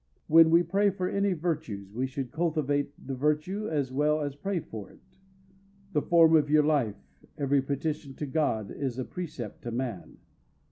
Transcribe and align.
When 0.25 0.49
we 0.49 0.63
pray 0.63 0.89
for 0.89 1.07
any 1.07 1.33
virtues 1.33 1.93
we 1.93 2.07
should 2.07 2.31
cultivate 2.31 2.91
the 3.05 3.13
virtue 3.13 3.69
as 3.69 3.91
well 3.91 4.21
as 4.21 4.33
pray 4.35 4.59
for 4.59 4.89
it. 4.89 5.19
The 5.93 6.01
form 6.01 6.35
of 6.35 6.49
your 6.49 6.63
life, 6.63 6.97
every 7.37 7.61
petition 7.61 8.15
to 8.15 8.25
God, 8.25 8.71
is 8.71 8.97
a 8.97 9.05
precept 9.05 9.61
to 9.61 9.69
man. 9.69 10.17